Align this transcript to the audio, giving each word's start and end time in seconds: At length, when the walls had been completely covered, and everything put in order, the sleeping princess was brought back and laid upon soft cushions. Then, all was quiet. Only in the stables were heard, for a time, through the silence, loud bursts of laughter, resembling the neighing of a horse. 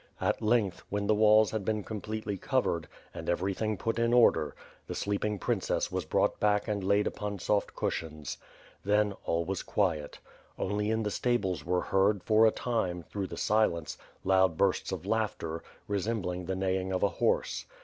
At 0.19 0.41
length, 0.41 0.81
when 0.89 1.05
the 1.05 1.13
walls 1.13 1.51
had 1.51 1.63
been 1.63 1.83
completely 1.83 2.35
covered, 2.35 2.87
and 3.13 3.29
everything 3.29 3.77
put 3.77 3.99
in 3.99 4.13
order, 4.13 4.55
the 4.87 4.95
sleeping 4.95 5.37
princess 5.37 5.91
was 5.91 6.05
brought 6.05 6.39
back 6.39 6.67
and 6.67 6.83
laid 6.83 7.05
upon 7.05 7.37
soft 7.37 7.75
cushions. 7.75 8.39
Then, 8.83 9.13
all 9.25 9.45
was 9.45 9.61
quiet. 9.61 10.17
Only 10.57 10.89
in 10.89 11.03
the 11.03 11.11
stables 11.11 11.63
were 11.63 11.81
heard, 11.81 12.23
for 12.23 12.47
a 12.47 12.51
time, 12.51 13.03
through 13.03 13.27
the 13.27 13.37
silence, 13.37 13.95
loud 14.23 14.57
bursts 14.57 14.91
of 14.91 15.05
laughter, 15.05 15.61
resembling 15.87 16.45
the 16.45 16.55
neighing 16.55 16.91
of 16.91 17.03
a 17.03 17.09
horse. 17.21 17.67